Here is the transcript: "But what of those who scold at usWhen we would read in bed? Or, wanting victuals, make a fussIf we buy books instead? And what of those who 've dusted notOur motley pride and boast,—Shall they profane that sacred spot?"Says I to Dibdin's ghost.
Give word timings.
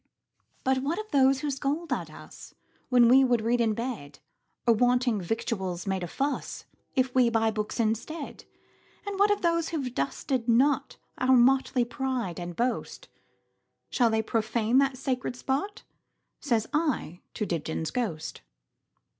"But 0.63 0.79
what 0.79 0.97
of 0.97 1.11
those 1.11 1.41
who 1.41 1.51
scold 1.51 1.93
at 1.93 2.07
usWhen 2.07 3.07
we 3.07 3.23
would 3.23 3.41
read 3.41 3.61
in 3.61 3.75
bed? 3.75 4.17
Or, 4.65 4.73
wanting 4.73 5.21
victuals, 5.21 5.85
make 5.85 6.01
a 6.01 6.07
fussIf 6.07 7.13
we 7.13 7.29
buy 7.29 7.51
books 7.51 7.79
instead? 7.79 8.45
And 9.05 9.19
what 9.19 9.29
of 9.29 9.43
those 9.43 9.69
who 9.69 9.79
've 9.79 9.93
dusted 9.93 10.47
notOur 10.47 11.37
motley 11.37 11.85
pride 11.85 12.39
and 12.39 12.55
boast,—Shall 12.55 14.09
they 14.09 14.23
profane 14.23 14.79
that 14.79 14.97
sacred 14.97 15.35
spot?"Says 15.35 16.67
I 16.73 17.19
to 17.35 17.45
Dibdin's 17.45 17.91
ghost. 17.91 18.41